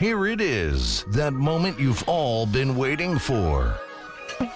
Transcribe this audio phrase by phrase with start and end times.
[0.00, 3.78] Here it is, that moment you've all been waiting for.
[4.38, 4.48] And,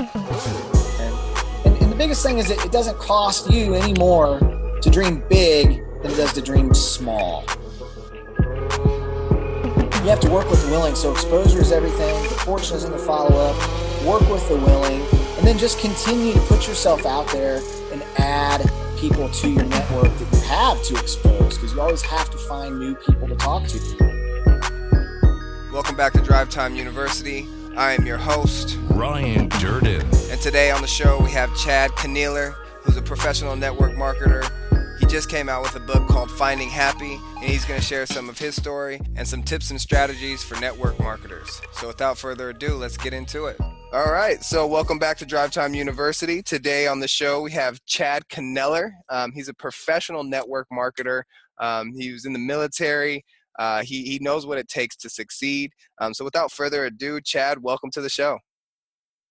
[1.67, 4.39] and, the biggest thing is that it doesn't cost you any more
[4.81, 7.45] to dream big than it does to dream small.
[10.01, 10.95] You have to work with the willing.
[10.95, 12.23] So exposure is everything.
[12.23, 13.55] The fortune is in the follow up.
[14.07, 15.03] Work with the willing,
[15.37, 17.61] and then just continue to put yourself out there
[17.93, 18.63] and add
[18.97, 22.79] people to your network that you have to expose because you always have to find
[22.79, 24.04] new people to talk to.
[25.75, 27.49] Welcome back to Drive Time University.
[27.77, 30.03] I am your host, Ryan Durden.
[30.31, 32.53] and today on the show we have Chad Kenealer,
[32.85, 34.49] who's a professional network marketer.
[35.01, 38.07] He just came out with a book called Finding Happy, and he's going to share
[38.07, 41.61] some of his story and some tips and strategies for network marketers.
[41.73, 43.61] So, without further ado, let's get into it.
[43.93, 46.41] All right, so welcome back to Drive Time University.
[46.41, 48.93] Today on the show we have Chad Kenealer.
[49.09, 51.23] Um, he's a professional network marketer.
[51.59, 53.25] Um, he was in the military.
[53.59, 55.73] Uh, he, he knows what it takes to succeed.
[56.01, 58.39] Um, so, without further ado, Chad, welcome to the show.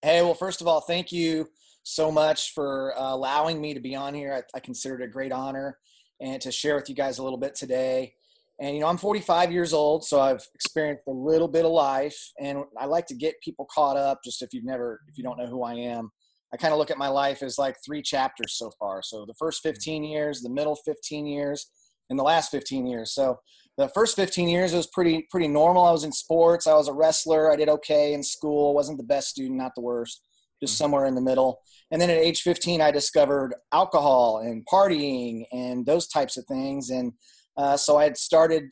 [0.02, 1.48] Hey, well, first of all, thank you
[1.84, 4.34] so much for uh, allowing me to be on here.
[4.34, 5.78] I, I consider it a great honor
[6.22, 8.14] and to share with you guys a little bit today.
[8.60, 12.18] And, you know, I'm 45 years old, so I've experienced a little bit of life.
[12.40, 15.38] And I like to get people caught up, just if you've never, if you don't
[15.38, 16.12] know who I am.
[16.54, 19.02] I kind of look at my life as like three chapters so far.
[19.02, 21.68] So the first 15 years, the middle 15 years,
[22.10, 23.14] and the last 15 years.
[23.14, 23.40] So
[23.78, 25.86] the first 15 years it was pretty pretty normal.
[25.86, 26.68] I was in sports.
[26.68, 27.52] I was a wrestler.
[27.52, 28.74] I did okay in school.
[28.74, 30.22] wasn't the best student, not the worst,
[30.62, 31.60] just somewhere in the middle.
[31.92, 36.90] And then at age 15, I discovered alcohol and partying and those types of things.
[36.90, 37.14] And
[37.58, 38.64] uh, so I had started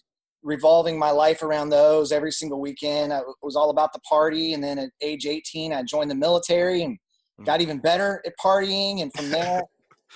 [0.43, 3.13] revolving my life around those every single weekend.
[3.13, 4.53] I, it was all about the party.
[4.53, 6.97] And then at age 18, I joined the military and
[7.45, 9.01] got even better at partying.
[9.01, 9.61] And from there,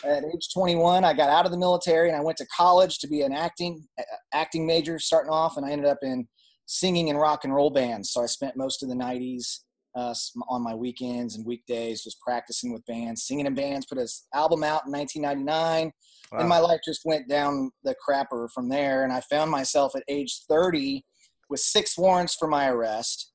[0.03, 3.07] at age 21, I got out of the military and I went to college to
[3.07, 3.88] be an acting
[4.33, 5.57] acting major starting off.
[5.57, 6.27] And I ended up in
[6.65, 8.11] singing and rock and roll bands.
[8.11, 9.59] So I spent most of the 90s
[9.95, 10.13] uh,
[10.49, 13.85] on my weekends and weekdays just practicing with bands, singing in bands.
[13.85, 15.91] Put his album out in 1999
[16.31, 16.39] Wow.
[16.39, 20.01] and my life just went down the crapper from there and i found myself at
[20.07, 21.06] age 30
[21.51, 23.31] with six warrants for my arrest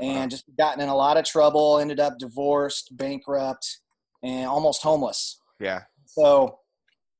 [0.00, 0.26] and Wow.
[0.26, 3.80] just gotten in a lot of trouble ended up divorced bankrupt
[4.24, 5.82] and almost homeless yeah.
[6.16, 6.58] So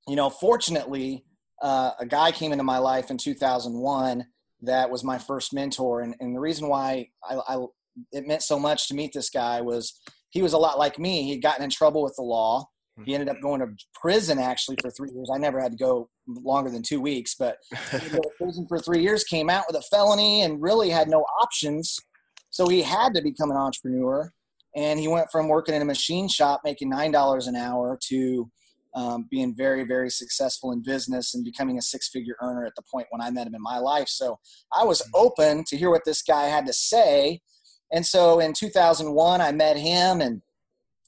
[0.08, 1.24] you know fortunately
[1.62, 4.26] uh, a guy came into my life in 2001
[4.62, 7.66] that was my first mentor and, and the reason why I, I
[8.12, 11.24] it meant so much to meet this guy was he was a lot like me
[11.24, 12.66] he had gotten in trouble with the law
[13.04, 15.30] he ended up going to prison actually for three years.
[15.32, 17.56] I never had to go longer than two weeks, but
[17.90, 21.08] he went to prison for three years, came out with a felony, and really had
[21.08, 21.98] no options.
[22.50, 24.30] So he had to become an entrepreneur.
[24.76, 28.50] And he went from working in a machine shop making $9 an hour to
[28.94, 32.82] um, being very, very successful in business and becoming a six figure earner at the
[32.82, 34.08] point when I met him in my life.
[34.08, 34.38] So
[34.72, 37.40] I was open to hear what this guy had to say.
[37.92, 40.42] And so in 2001, I met him and,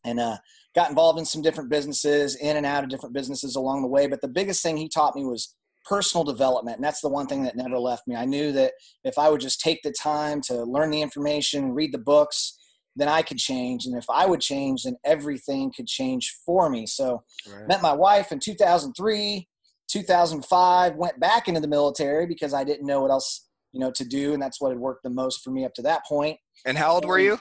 [0.05, 0.37] and, uh,
[0.75, 4.07] got involved in some different businesses, in and out of different businesses along the way.
[4.07, 6.77] But the biggest thing he taught me was personal development.
[6.77, 8.17] And that's the one thing that never left me.
[8.17, 8.73] I knew that
[9.05, 12.59] if I would just take the time to learn the information, read the books,
[12.97, 13.87] then I could change.
[13.87, 16.87] And if I would change, then everything could change for me.
[16.87, 17.69] So Right.
[17.69, 19.49] met my wife in 2003,
[19.89, 24.05] 2005, went back into the military because I didn't know what else, you know, to
[24.05, 24.33] do.
[24.33, 26.39] And that's what had worked the most for me up to that point.
[26.65, 27.39] And how old were you?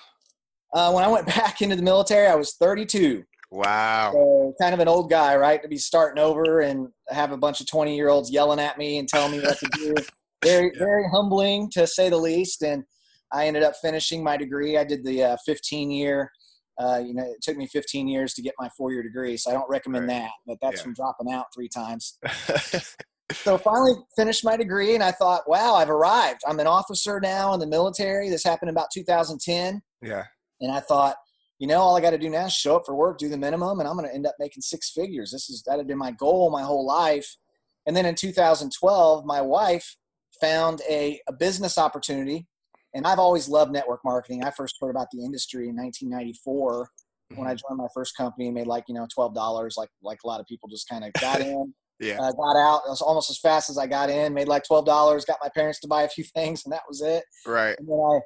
[0.74, 3.24] Uh, when I went back into the military, I was 32.
[3.52, 4.12] Wow.
[4.14, 5.62] So kind of an old guy, right?
[5.62, 8.98] To be starting over and have a bunch of 20 year olds yelling at me
[8.98, 9.94] and telling me what to do.
[10.44, 12.64] Very, very humbling to say the least.
[12.64, 12.84] And
[13.34, 14.78] I ended up finishing my degree.
[14.78, 16.30] I did the uh, 15 year,
[16.80, 19.38] uh, you know, it took me 15 years to get my four year degree.
[19.38, 20.20] So I don't recommend Right.
[20.22, 20.84] that, but that's Yeah.
[20.84, 22.18] from dropping out three times.
[23.32, 26.42] So finally finished my degree and I thought, wow, I've arrived.
[26.48, 28.30] I'm an officer now in the military.
[28.30, 29.82] This happened about 2010.
[30.04, 30.26] yeah.
[30.62, 31.16] And I thought,
[31.58, 33.38] you know, all I got to do now is show up for work, do the
[33.38, 35.32] minimum, and I'm going to end up making six figures.
[35.32, 37.36] This is that had been my goal my whole life.
[37.88, 39.96] And then in 2012, my wife
[40.40, 42.46] found a, a business opportunity.
[42.94, 44.44] And I've always loved network marketing.
[44.44, 46.90] I first heard about the industry in 1994
[47.36, 50.28] when I joined my first company and made like, you know, $12, like, like a
[50.28, 52.20] lot of people just kind of got in, Yeah.
[52.22, 52.82] uh, got out.
[52.86, 54.86] It was almost as fast as I got in, made like $12,
[55.26, 57.76] got my parents to buy a few things, and that was it Right.
[57.80, 58.20] and then I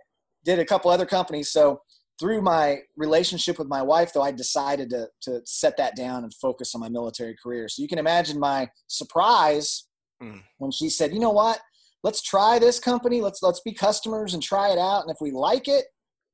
[0.44, 1.52] did a couple other companies.
[1.52, 1.80] So
[2.20, 6.34] through my relationship with my wife, though, I decided to to set that down and
[6.34, 7.70] focus on my military career.
[7.70, 9.86] So you can imagine my surprise
[10.22, 10.42] Mm.
[10.58, 11.60] when she said, "You know what?
[12.08, 13.20] Let's try this company.
[13.20, 15.02] Let's let's be customers and try it out.
[15.02, 15.88] And if we like it,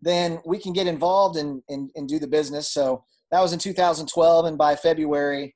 [0.04, 3.58] then we can get involved and and, and do the business." So that was in
[3.58, 5.56] 2012, and by February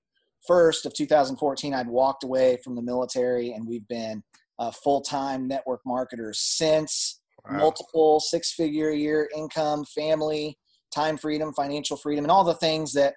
[0.49, 4.23] 1st of 2014, I'd walked away from the military, and we've been
[4.57, 7.21] uh, full time network marketers since.
[7.47, 7.59] wow.
[7.59, 10.57] multiple six figure a year income, family,
[10.91, 13.13] time freedom, financial freedom, and all the things that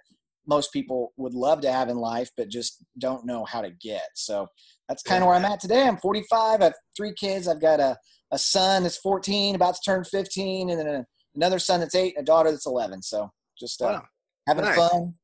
[0.47, 4.08] most people would love to have in life, but just don't know how to get.
[4.14, 4.49] So
[4.91, 5.87] that's kind of where I'm at today.
[5.87, 6.61] I'm 45.
[6.61, 7.47] I have three kids.
[7.47, 7.97] I've got a,
[8.33, 11.07] a son that's 14, about to turn 15, and then
[11.37, 13.01] another son that's eight, and a daughter that's 11.
[13.03, 14.03] So just uh, wow.
[14.49, 14.77] having nice.
[14.77, 15.15] fun,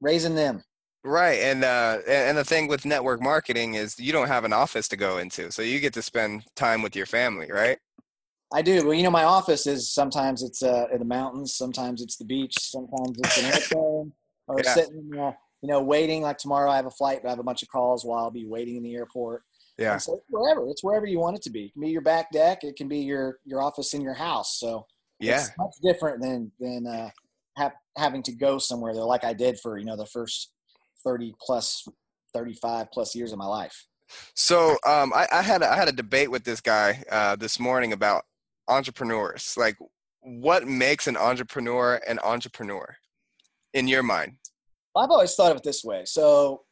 [0.00, 0.62] raising them.
[1.04, 4.88] Right, and uh, and the thing with network marketing is you don't have an office
[4.88, 7.78] to go into, so you get to spend time with your family, right?
[8.52, 8.84] I do.
[8.84, 12.24] Well, you know, my office is sometimes it's uh, in the mountains, sometimes it's the
[12.24, 14.12] beach, sometimes it's an airplane,
[14.48, 14.74] or yeah.
[14.74, 15.32] sitting, uh,
[15.62, 16.22] you know, waiting.
[16.22, 18.30] Like tomorrow, I have a flight, but I have a bunch of calls while I'll
[18.30, 19.42] be waiting in the airport.
[19.76, 19.92] Yeah.
[19.92, 21.66] And so it's wherever it's wherever you want it to be.
[21.66, 22.64] It can be your back deck.
[22.64, 24.58] It can be your your office in your house.
[24.58, 24.86] So
[25.20, 27.10] yeah, it's much different than than uh,
[27.58, 30.52] have, having to go somewhere there, like I did for you know the first
[31.04, 31.86] thirty plus,
[32.32, 33.86] thirty five plus years of my life.
[34.34, 37.60] So um, I, I, had a, I had a debate with this guy uh, this
[37.60, 38.24] morning about
[38.66, 39.54] entrepreneurs.
[39.58, 39.76] Like,
[40.20, 42.96] what makes an entrepreneur an entrepreneur
[43.74, 44.37] in your mind?
[44.98, 46.02] I've always thought of it this way.
[46.04, 46.62] So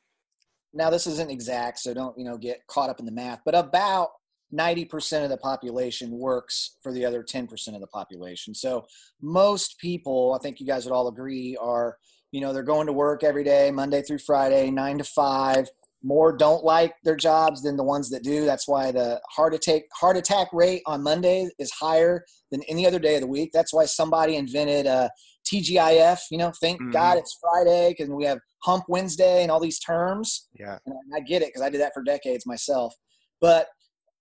[0.72, 3.40] now this isn't exact, so don't you know get caught up in the math.
[3.44, 4.10] But about
[4.54, 8.54] 90% of the population works for the other 10% of the population.
[8.54, 8.86] So
[9.20, 11.96] most people, I think you guys would all agree, are
[12.32, 15.68] you know they're going to work every day, Monday through Friday, nine to five.
[16.06, 18.46] More don't like their jobs than the ones that do.
[18.46, 23.00] That's why the heart attack heart attack rate on Monday is higher than any other
[23.00, 23.50] day of the week.
[23.52, 25.08] That's why somebody invented uh,
[25.52, 26.20] TGIF.
[26.30, 26.92] You know, thank mm-hmm.
[26.92, 30.48] God it's Friday because we have Hump Wednesday and all these terms.
[30.54, 32.94] Yeah, and I get it because I did that for decades myself.
[33.40, 33.66] But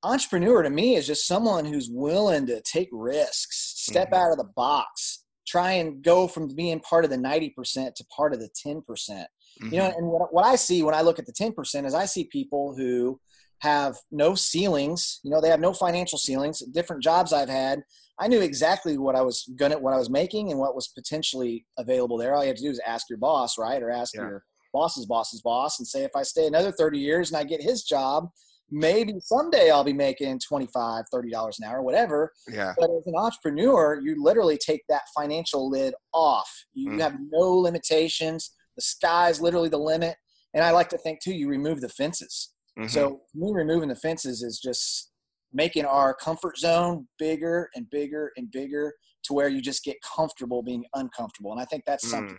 [0.02, 4.24] entrepreneur to me is just someone who's willing to take risks, step mm-hmm.
[4.24, 8.34] out of the box, try and go from being part of the 90% to part
[8.34, 9.26] of the 10%.
[9.60, 9.98] Percent mm hmm You know, mm-hmm.
[10.00, 12.76] and what, what I see when I look at the 10% is I see people
[12.76, 13.20] who
[13.60, 17.84] have no ceilings, you know, they have no financial ceilings, different jobs I've had.
[18.20, 21.66] I knew exactly what I was gonna what I was making and what was potentially
[21.78, 22.34] available there.
[22.34, 23.82] All you have to do is ask your boss, right?
[23.82, 24.22] Or ask yeah.
[24.22, 24.44] your
[24.74, 27.84] boss's boss's boss and say if I stay another 30 years and I get his
[27.84, 28.30] job,
[28.72, 32.32] maybe someday I'll be making 25, 30 dollars an hour, whatever.
[32.48, 32.74] Yeah.
[32.78, 36.50] But as an entrepreneur, you literally take that financial lid off.
[36.74, 37.02] You mm.
[37.02, 38.52] have no limitations.
[38.76, 40.16] The sky's literally the limit.
[40.54, 42.54] And I like to think too, you remove the fences.
[42.78, 42.90] Mm-hmm.
[42.90, 45.12] So me removing the fences is just
[45.54, 48.94] making our comfort zone bigger and bigger and bigger
[49.24, 51.52] to where you just get comfortable being uncomfortable.
[51.52, 52.12] And I think that's mm.
[52.12, 52.38] something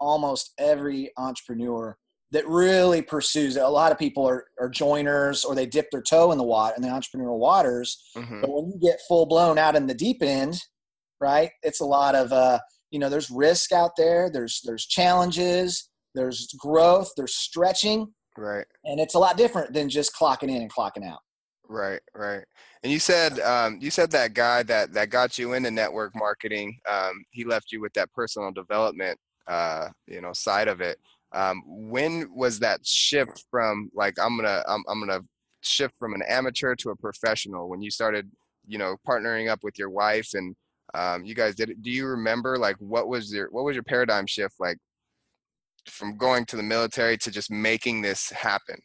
[0.00, 1.96] almost every entrepreneur
[2.32, 3.62] that really pursues it.
[3.62, 6.74] A lot of people are, are joiners or they dip their toe in the water
[6.76, 8.02] in the entrepreneurial waters.
[8.16, 8.40] Mm-hmm.
[8.40, 10.58] But when you get full blown out in the deep end,
[11.20, 11.50] right?
[11.62, 12.58] It's a lot of uh,
[12.90, 18.12] you know, there's risk out there, there's there's challenges, there's growth, there's stretching.
[18.36, 18.66] Right.
[18.84, 21.20] And it's a lot different than just clocking in and clocking out.
[21.68, 22.44] Right, right.
[22.82, 26.78] And you said um, you said that guy that that got you into network marketing,
[26.88, 30.98] um, he left you with that personal development uh, you know side of it
[31.32, 35.20] um, when was that shift from like i'm gonna I'm, I'm gonna
[35.62, 38.30] shift from an amateur to a professional when you started
[38.66, 40.54] you know partnering up with your wife and
[40.94, 43.82] um, you guys did it do you remember like what was your what was your
[43.82, 44.78] paradigm shift like
[45.88, 48.76] from going to the military to just making this happen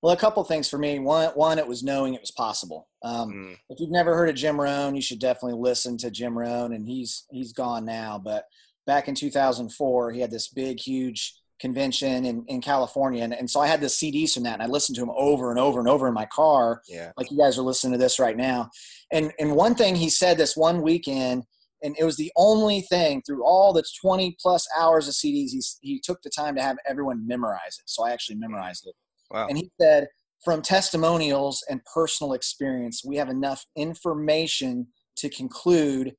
[0.00, 1.00] well, a couple things for me.
[1.00, 2.88] One, one, it was knowing it was possible.
[3.02, 3.56] Um, mm.
[3.68, 6.86] If you've never heard of Jim Rohn, you should definitely listen to Jim Rohn, and
[6.86, 8.20] he's he's gone now.
[8.22, 8.44] But
[8.86, 13.22] back in 2004, he had this big, huge convention in, in California.
[13.22, 15.50] And, and so I had the CDs from that and I listened to them over
[15.50, 16.82] and over and over in my car.
[16.88, 17.12] Yeah.
[17.16, 18.70] Like you guys are listening to this right now.
[19.12, 21.44] And, and one thing he said this one weekend,
[21.82, 25.62] and it was the only thing through all the 20 plus hours of CDs, he,
[25.80, 27.84] he took the time to have everyone memorize it.
[27.86, 28.42] So I actually hmm.
[28.42, 28.94] memorized it.
[29.30, 29.46] Wow.
[29.48, 30.08] And he said,
[30.44, 34.86] from testimonials and personal experience, we have enough information
[35.16, 36.14] to conclude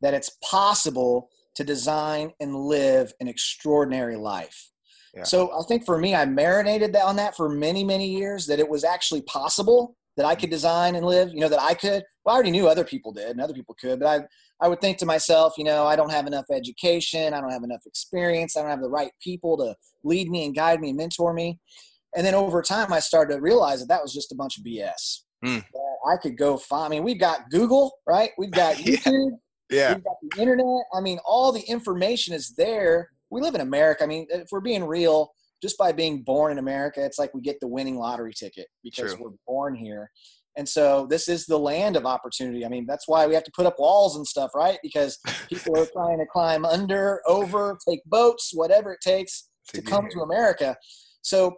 [0.00, 4.70] that it's possible to design and live an extraordinary life.
[5.22, 8.58] So I think for me, I marinated that on that for many, many years that
[8.58, 12.02] it was actually possible that I could design and live, you know, that I could.
[12.24, 14.80] Well, I already knew other people did and other people could, but I, I would
[14.80, 17.34] think to myself, you know, I don't have enough education.
[17.34, 18.56] I don't have enough experience.
[18.56, 21.58] I don't have the right people to lead me and guide me and mentor me.
[22.16, 24.64] And then over time, I started to realize that that was just a bunch of
[24.64, 25.22] BS.
[25.44, 25.64] Mm.
[26.08, 28.30] I could go find, I mean, we've got Google, right?
[28.38, 29.32] We've got YouTube.
[29.70, 29.94] yeah.
[29.94, 30.84] We've got the internet.
[30.94, 34.04] I mean, all the information is there we live in America.
[34.04, 35.30] I mean, if we're being real,
[35.62, 39.14] just by being born in America, it's like we get the winning lottery ticket because
[39.14, 39.24] True.
[39.24, 40.10] we're born here.
[40.56, 42.64] And so this is the land of opportunity.
[42.64, 44.78] I mean, that's why we have to put up walls and stuff, right?
[44.82, 50.08] Because people are trying to climb under, over, take boats, whatever it takes to come
[50.10, 50.76] to America.
[51.22, 51.56] So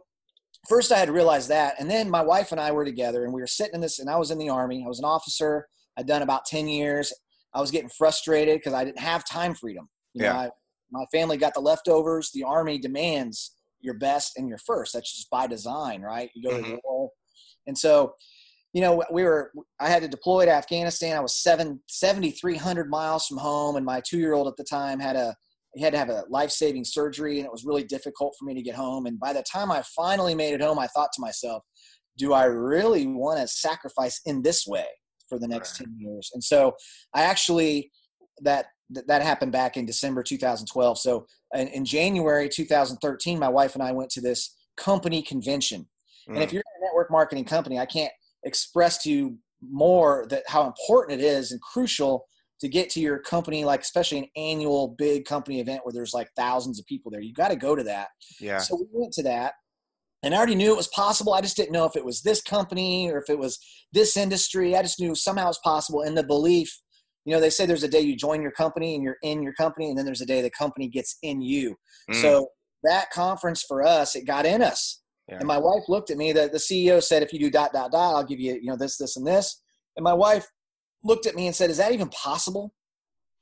[0.68, 1.74] first I had to realize that.
[1.78, 4.08] And then my wife and I were together and we were sitting in this, and
[4.08, 4.82] I was in the army.
[4.84, 5.66] I was an officer.
[5.98, 7.12] I'd done about 10 years.
[7.52, 9.88] I was getting frustrated because I didn't have time freedom.
[10.14, 10.32] You Yeah.
[10.32, 10.50] know, I,
[10.90, 12.30] my family got the leftovers.
[12.32, 14.92] The army demands your best and your first.
[14.94, 16.30] That's just by design, right?
[16.34, 16.80] You go to Mhm.
[16.84, 17.10] war.
[17.66, 18.14] And so,
[18.72, 21.16] you know, we were, I had to deploy to Afghanistan.
[21.16, 23.76] I was seven, 7,300 miles from home.
[23.76, 25.34] And my two year old at the time had a,
[25.74, 27.38] he had to have a life saving surgery.
[27.38, 29.06] And it was really difficult for me to get home.
[29.06, 31.62] And by the time I finally made it home, I thought to myself,
[32.18, 34.86] do I really want to sacrifice in this way
[35.28, 36.30] for the next 10 years?
[36.32, 36.74] And so
[37.14, 37.90] I actually,
[38.42, 40.98] that, that that happened back in December 2012.
[40.98, 45.86] So in, in January 2013, my wife and I went to this company convention.
[46.28, 46.54] And if Mm.
[46.54, 48.12] you're in a network marketing company, I can't
[48.44, 52.26] express to you more that how important it is and crucial
[52.60, 56.28] to get to your company, like especially an annual big company event where there's like
[56.36, 57.20] thousands of people there.
[57.20, 58.08] You got to go to that.
[58.40, 58.58] yeah.
[58.58, 59.54] So we went to that,
[60.22, 61.32] and I already knew it was possible.
[61.34, 63.58] I just didn't know if it was this company or if it was
[63.92, 64.74] this industry.
[64.74, 66.00] I just knew somehow it's possible.
[66.02, 66.74] And the belief,
[67.26, 69.52] you know, they say there's a day you join your company and you're in your
[69.52, 71.76] company, and then there's a day the company gets in you.
[72.10, 72.22] Mm.
[72.22, 72.48] So
[72.84, 75.02] that conference for us, it got in us.
[75.28, 75.38] Yeah.
[75.38, 76.32] And my wife looked at me.
[76.32, 78.76] The, the CEO said, if you do dot, dot, dot, I'll give you, you know,
[78.76, 79.60] this, this, and this.
[79.96, 80.46] And my wife
[81.02, 82.72] looked at me and said, is that even possible?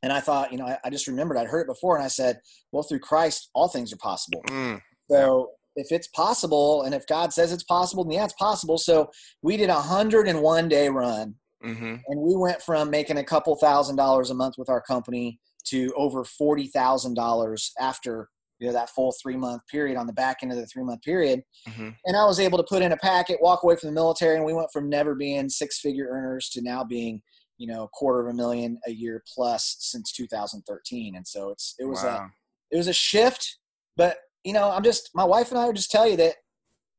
[0.02, 1.96] And I thought, you know, I, I just remembered I'd heard it before.
[1.96, 2.40] And I said,
[2.72, 4.42] well, through Christ, all things are possible.
[4.48, 4.80] Mm.
[5.10, 8.78] So if it's possible, and if God says it's possible, then yeah, it's possible.
[8.78, 9.10] So
[9.42, 13.24] we did a hundred and one day run, hmm and we went from making a
[13.24, 18.28] couple thousand dollars a month with our company to over forty thousand dollars after
[18.58, 21.02] you know that full three month period on the back end of the three month
[21.02, 21.40] period.
[21.66, 24.36] hmm And I was able to put in a packet, walk away from the military,
[24.36, 27.22] and we went from never being six figure earners to now being
[27.58, 31.16] you know a quarter of a million a year plus since 2013.
[31.16, 32.30] And so it's it was a
[32.70, 33.58] it was a shift
[33.96, 36.34] but you know i'm just my wife and i would just tell you that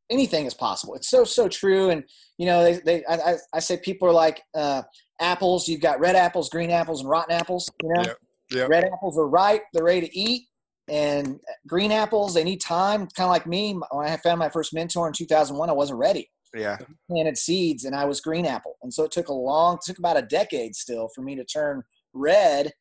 [0.10, 2.04] anything is possible it's so so true and
[2.38, 4.84] you know they, they I, I, I say people are like uh,
[5.20, 8.18] apples you've got red apples green apples and rotten apples you know Yep,
[8.52, 8.70] yep.
[8.70, 10.44] red apples are ripe they're ready to eat
[10.88, 14.74] and green apples they need time kind of like me when i found my first
[14.74, 16.78] mentor in 2001 i wasn't ready yeah.
[17.10, 18.78] planted seeds and I was green apple.
[18.82, 21.84] And so it took a long, took about a decade still for me to turn
[22.14, 22.72] red.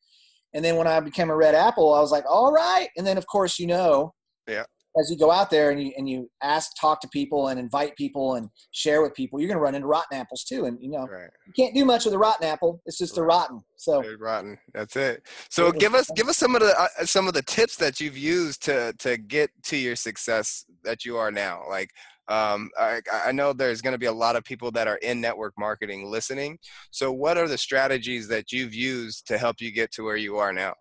[0.53, 2.87] And then when I became a red apple, I was like, all right.
[2.97, 4.13] And then of course, you know,
[4.47, 4.63] Yeah.
[4.99, 7.95] As you go out there and you, and you ask, talk to people and invite
[7.95, 10.65] people and share with people, you're going to run into rotten apples too.
[10.65, 11.29] And you know, Right.
[11.45, 12.81] you can't do much with a rotten apple.
[12.85, 13.61] It's just a rotten.
[13.75, 14.57] So Very rotten.
[14.73, 15.23] That's it.
[15.49, 18.17] So give us give us some of the uh, some of the tips that you've
[18.17, 21.63] used to to get to your success that you are now.
[21.69, 21.89] Like
[22.27, 25.21] um, I, I know there's going to be a lot of people that are in
[25.21, 26.57] network marketing listening.
[26.91, 30.37] So what are the strategies that you've used to help you get to where you
[30.37, 30.73] are now?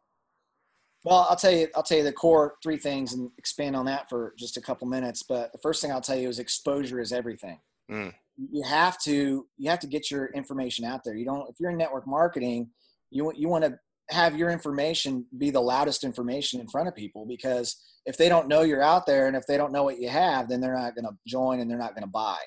[1.04, 4.08] Well, I'll tell you, I'll tell you the core three things and expand on that
[4.08, 5.22] for just a couple minutes.
[5.22, 7.60] But the first thing I'll tell you is exposure is everything.
[7.90, 8.14] Mm.
[8.50, 11.14] You have to, you have to get your information out there.
[11.14, 12.70] You don't, if you're in network marketing,
[13.10, 13.78] you want, you want to
[14.10, 18.48] have your information be the loudest information in front of people because if they don't
[18.48, 20.94] know you're out there and if they don't know what you have, then they're not
[20.94, 22.38] going to join and they're not going to buy.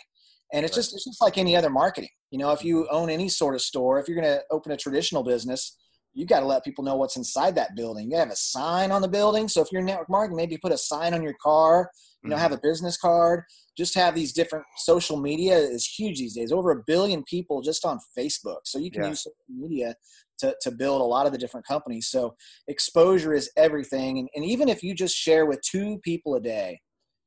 [0.53, 0.83] And it's Right.
[0.83, 2.09] just, it's just like any other marketing.
[2.31, 4.77] You know, if you own any sort of store, if you're going to open a
[4.77, 5.77] traditional business,
[6.17, 8.05] you got to let people know what's inside that building.
[8.05, 9.47] You got to have a sign on the building.
[9.47, 11.91] So if you're network marketing, maybe put a sign on your car.
[12.23, 12.39] You know, Mhm.
[12.39, 13.43] have a business card.
[13.77, 16.51] Just have these different social media is huge these days.
[16.51, 18.61] Over a billion people just on Facebook.
[18.65, 19.09] So you can Yeah.
[19.09, 19.95] use social media
[20.39, 22.07] to, to build a lot of the different companies.
[22.07, 22.35] So
[22.67, 24.17] exposure is everything.
[24.17, 26.81] And, and even if you just share with two people a day,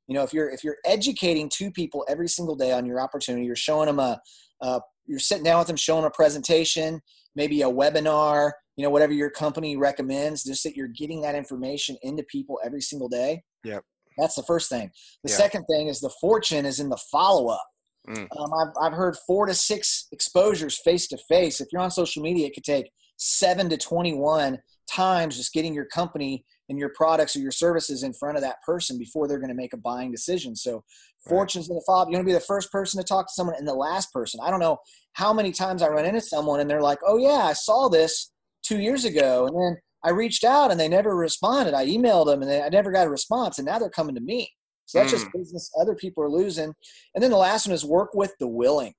[0.09, 3.47] you know, if you're if you're educating two people every single day on your opportunity,
[3.47, 4.21] you're showing them a,
[4.61, 7.01] uh, you're sitting down with them, showing a presentation,
[7.37, 11.99] maybe a webinar, you know, whatever your company recommends, just that you're getting that information
[12.01, 13.43] into people every single day.
[13.63, 13.85] Yep.
[14.17, 14.91] That's the first thing.
[15.23, 15.37] The Yeah.
[15.37, 17.67] second thing is the fortune is in the follow up.
[18.09, 18.27] Mm.
[18.39, 21.61] Um, I've, I've heard four to six exposures face to face.
[21.61, 24.59] If you're on social media, it could take seven to 21
[24.91, 28.63] times just getting your company and your products or your services in front of that
[28.65, 30.57] person before they're going to make a buying decision.
[30.57, 30.85] So
[31.29, 32.09] fortune's in the follow up.
[32.09, 34.41] You're going to be the first person to talk to someone and the last person.
[34.43, 34.79] I don't know
[35.13, 38.33] how many times I run into someone and they're like, oh, yeah, I saw this
[38.63, 39.47] two years ago.
[39.47, 41.75] And then I reached out and they never responded.
[41.75, 43.59] I emailed them and they, I never got a response.
[43.59, 44.51] And now they're coming to me.
[44.87, 45.39] So that's just hmm.
[45.39, 46.75] business other people are losing.
[47.15, 48.95] And then the last one is work with the willing.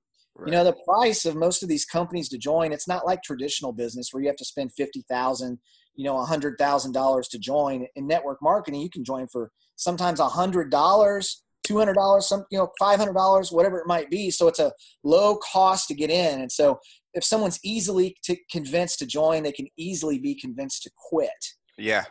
[0.46, 3.74] You know, the price of most of these companies to join, it's not like traditional
[3.74, 5.60] business where you have to spend 50,000,
[5.96, 7.86] you know, $100,000 to join.
[7.96, 11.36] In network marketing, you can join for sometimes $100,
[11.72, 14.30] $200, some, you know, $500, whatever it might be.
[14.32, 14.72] So it's a
[15.04, 16.42] low cost to get in.
[16.42, 16.80] And so
[17.13, 21.30] if someone's easily to convinced to join, they can easily be convinced to quit.
[21.78, 22.06] yeah.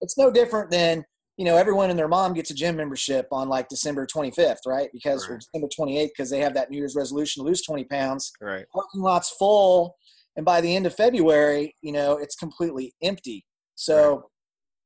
[0.00, 1.02] It's no different than,
[1.38, 4.90] you know, everyone and their mom gets a gym membership on like December 25th, right?
[4.92, 5.40] Because or Right.
[5.40, 8.66] December 28th, because they have that New Year's resolution to lose 20 pounds Right.
[8.74, 9.96] parking lot's full
[10.36, 13.44] and by the end of February, you know, it's completely empty.
[13.76, 14.22] So right.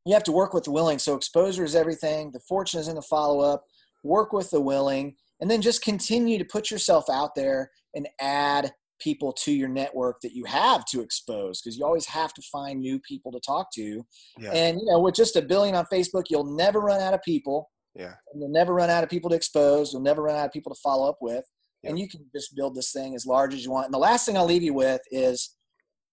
[0.07, 0.99] you have to work with the willing.
[0.99, 2.31] So exposure is everything.
[2.33, 3.65] The fortune is in the follow up.
[4.03, 8.73] Work with the willing, and then just continue to put yourself out there and add
[9.01, 12.81] people to your network that you have to expose because you always have to find
[12.81, 14.05] new people to talk to.
[14.39, 14.51] Yeah.
[14.53, 17.71] And you know, with just a billion on Facebook, you'll never run out of people.
[17.95, 18.15] Yeah.
[18.35, 19.93] you'll never run out of people to expose.
[19.93, 21.45] You'll never run out of people to follow up with.
[21.83, 21.91] Yeah.
[21.91, 23.87] And you can just build this thing as large as you want.
[23.87, 25.57] And the last thing I'll leave you with is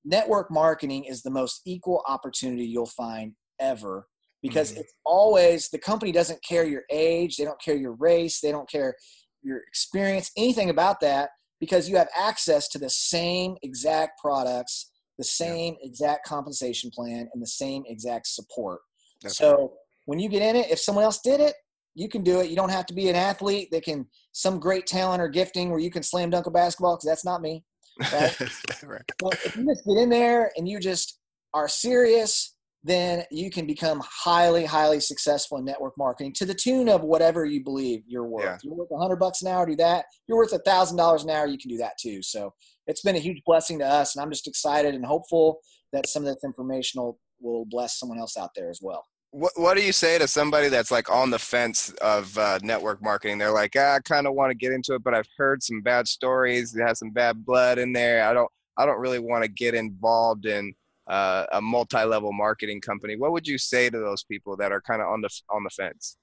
[0.04, 4.08] network marketing is the most equal opportunity you'll find ever
[4.46, 4.82] because mm-hmm.
[4.82, 8.70] it's always the company doesn't care your age, they don't care your race, they don't
[8.70, 8.94] care
[9.42, 15.24] your experience, anything about that because you have access to the same exact products, the
[15.24, 15.88] same yeah.
[15.90, 18.82] exact compensation plan, and the same exact support.
[19.24, 19.70] That's so right.
[20.06, 21.56] when you get in it, if someone else did it,
[21.96, 22.50] you can do it.
[22.50, 25.80] You don't have to be an athlete They can some great talent or gifting where
[25.80, 27.64] you can slam dunk a basketball because that's not me.
[28.00, 28.40] Right?
[28.84, 29.02] right.
[29.46, 31.20] if you just get in there and you just
[31.54, 32.55] are serious
[32.86, 37.44] then you can become highly, highly successful in network marketing to the tune of whatever
[37.44, 38.44] you believe you're worth.
[38.44, 38.58] Yeah.
[38.62, 40.06] You're worth a hundred bucks an hour, do that.
[40.28, 42.22] You're worth a thousand dollars an hour, you can do that too.
[42.22, 42.54] So
[42.86, 45.58] it's been a huge blessing to us, and I'm just excited and hopeful
[45.94, 49.04] that some of this information will, will bless someone else out there as well.
[49.32, 53.02] What, what do you say to somebody that's like on the fence of uh, network
[53.02, 53.40] marketing?
[53.40, 55.82] They're like, ah, I kind of want to get into it, but I've heard some
[55.82, 56.76] bad stories.
[56.76, 58.24] It has some bad blood in there.
[58.24, 60.76] I don't, I don't really want to get involved in
[61.08, 65.02] uh, a multi-level marketing company what would you say to those people that are kind
[65.02, 66.18] of on the on the fence?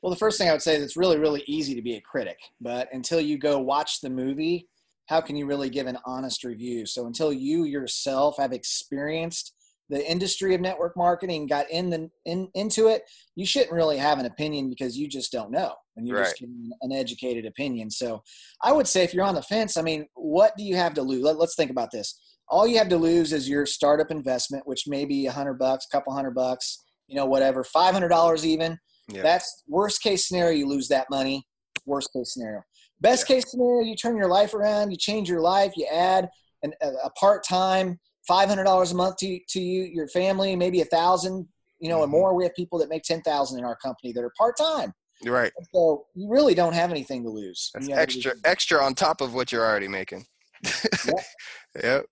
[0.00, 2.00] Well the first thing i would say is it's really really easy to be a
[2.00, 4.68] critic but until you go watch the movie
[5.06, 6.86] how can you really give an honest review?
[6.86, 9.52] So until you yourself have experienced
[9.90, 13.02] the industry of network marketing got in the in, into it
[13.34, 16.24] you shouldn't really have an opinion because you just don't know and you're right.
[16.24, 17.90] just giving an educated opinion.
[17.90, 18.22] So
[18.62, 21.02] i would say if you're on the fence i mean what do you have to
[21.02, 21.22] lose?
[21.22, 22.18] Let, let's think about this
[22.48, 25.86] all you have to lose is your startup investment, which may be a hundred bucks,
[25.86, 28.78] couple hundred bucks, you know, whatever, five hundred dollars even.
[29.08, 29.22] Yeah.
[29.22, 30.58] That's worst case scenario.
[30.58, 31.46] You lose that money.
[31.86, 32.62] Worst case scenario.
[33.00, 33.36] Best yeah.
[33.36, 34.90] case scenario, you turn your life around.
[34.90, 35.72] You change your life.
[35.76, 36.28] You add
[36.62, 40.54] an, a, a part time five hundred dollars a month to to you, your family,
[40.54, 41.48] maybe a thousand,
[41.80, 42.02] you know, mm-hmm.
[42.04, 42.34] and more.
[42.34, 44.92] We have people that make ten thousand in our company that are part time.
[45.24, 45.52] Right.
[45.72, 47.70] So you really don't have anything to lose.
[47.74, 50.26] That's extra, extra on top of what you're already making.
[50.62, 51.14] Yep.
[51.82, 52.04] yep.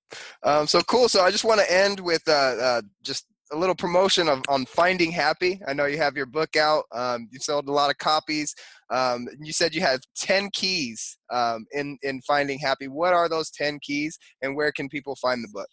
[0.43, 1.09] Um, so cool.
[1.09, 4.65] So I just want to end with uh, uh, just a little promotion of on
[4.67, 5.61] finding happy.
[5.67, 6.85] I know you have your book out.
[6.93, 8.55] Um, you sold a lot of copies.
[8.91, 12.89] Um, you said you have ten keys um, in in finding happy.
[12.89, 15.69] What are those ten keys, and where can people find the book?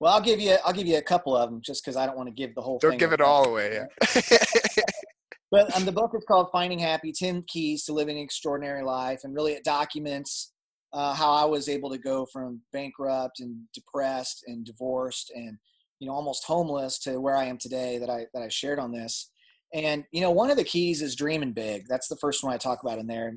[0.00, 2.16] Well, I'll give you I'll give you a couple of them just because I don't
[2.16, 2.78] want to give the whole.
[2.78, 2.90] Thing.
[2.90, 3.80] Don't give it all away.
[3.80, 4.38] Yeah.
[5.50, 9.20] but um, the book is called Finding Happy: Ten Keys to Living an Extraordinary Life,
[9.24, 10.52] and really it documents
[10.96, 15.58] uh, how I was able to go from bankrupt and depressed and divorced and
[16.00, 18.92] you know almost homeless to where I am today that I that I shared on
[18.92, 19.30] this.
[19.74, 21.86] And you know one of the keys is dreaming big.
[21.86, 23.34] That's the first one I talk about in there.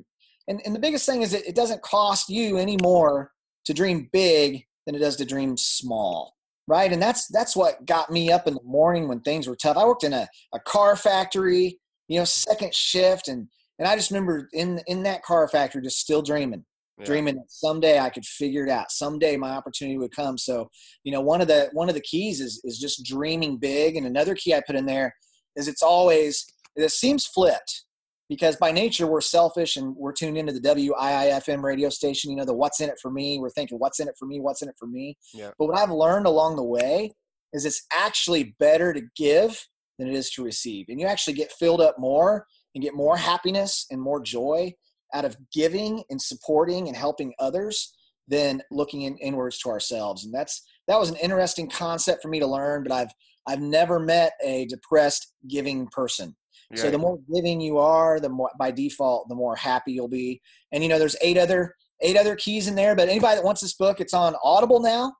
[0.48, 3.30] And and the biggest thing is that it doesn't cost you any more
[3.66, 6.34] to dream big than it does to dream small.
[6.66, 6.90] Right.
[6.90, 9.76] And that's that's what got me up in the morning when things were tough.
[9.76, 14.10] I worked in a, a car factory, you know, second shift and and I just
[14.10, 16.64] remember in in that car factory just still dreaming
[17.00, 17.06] yeah.
[17.06, 18.90] dreaming that someday I could figure it out.
[18.90, 20.38] Someday my opportunity would come.
[20.38, 20.70] So,
[21.04, 23.96] you know, one of the one of the keys is is just dreaming big.
[23.96, 25.14] And another key I put in there
[25.56, 27.84] is it's always it seems flipped
[28.28, 32.30] because by nature we're selfish and we're tuned into the WIIFM radio station.
[32.30, 33.38] You know, the what's in it for me.
[33.40, 35.16] We're thinking what's in it for me, what's in it for me.
[35.34, 35.50] Yeah.
[35.58, 37.12] But what I've learned along the way
[37.52, 39.60] is it's actually better to give
[39.98, 40.86] than it is to receive.
[40.88, 44.72] And you actually get filled up more and get more happiness and more joy
[45.14, 47.94] out of giving and supporting and helping others
[48.28, 50.24] than looking in, inwards to ourselves.
[50.24, 53.10] And that's that was an interesting concept for me to learn, but I've
[53.46, 56.36] I've never met a depressed giving person.
[56.76, 60.40] So the more giving you are, the more by default, the more happy you'll be.
[60.70, 62.94] And you know, there's eight other eight other keys in there.
[62.94, 65.12] But anybody that wants this book, it's on Audible now,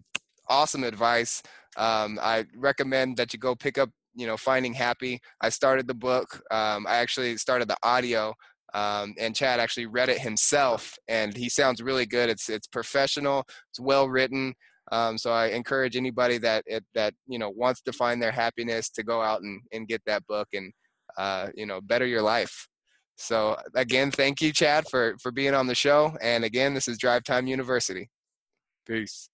[0.49, 1.43] awesome advice.
[1.77, 5.21] Um, I recommend that you go pick up, you know, Finding Happy.
[5.41, 6.43] I started the book.
[6.51, 8.35] Um, I actually started the audio,
[8.75, 12.31] um, and Chad actually read it himself, and he sounds really good.
[12.31, 13.45] It's it's professional.
[13.71, 14.55] It's well written.
[14.91, 18.91] Um, so I encourage anybody that it, that you know wants to find their happiness
[18.91, 20.73] to go out and, and get that book and
[21.17, 22.69] uh, you know better your life.
[23.17, 26.17] So again, thank you, Chad, for for being on the show.
[26.21, 28.11] And again, this is Drive Time University.
[28.87, 29.32] Peace.